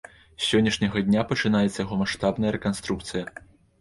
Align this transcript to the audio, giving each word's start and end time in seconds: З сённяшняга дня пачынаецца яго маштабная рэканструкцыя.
З 0.43 0.45
сённяшняга 0.51 1.03
дня 1.09 1.25
пачынаецца 1.31 1.79
яго 1.85 1.99
маштабная 2.03 2.55
рэканструкцыя. 2.59 3.25